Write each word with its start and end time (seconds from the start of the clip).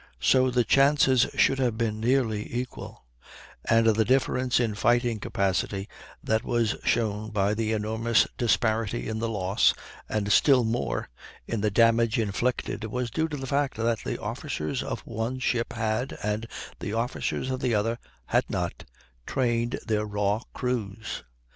So 0.19 0.49
the 0.49 0.63
chances 0.63 1.27
should 1.35 1.59
have 1.59 1.77
been 1.77 1.99
nearly 1.99 2.51
equal, 2.59 3.05
and 3.65 3.85
the 3.85 4.03
difference 4.03 4.59
in 4.59 4.73
fighting 4.73 5.19
capacity 5.19 5.87
that 6.23 6.43
was 6.43 6.73
shown 6.83 7.29
by 7.29 7.53
the 7.53 7.71
enormous 7.73 8.25
disparity 8.35 9.07
in 9.07 9.19
the 9.19 9.29
loss, 9.29 9.75
and 10.09 10.31
still 10.31 10.63
more 10.63 11.07
in 11.45 11.61
the 11.61 11.69
damage 11.69 12.17
inflicted, 12.17 12.85
was 12.85 13.11
due 13.11 13.27
to 13.27 13.37
the 13.37 13.45
fact 13.45 13.77
that 13.77 13.99
the 14.03 14.17
officers 14.17 14.81
of 14.81 15.01
one 15.01 15.37
ship 15.37 15.71
had, 15.73 16.17
and 16.23 16.47
the 16.79 16.93
officers 16.93 17.51
of 17.51 17.59
the 17.59 17.75
other 17.75 17.99
had 18.25 18.49
not, 18.49 18.85
trained 19.27 19.77
their 19.85 20.07
raw 20.07 20.41
crews. 20.51 21.21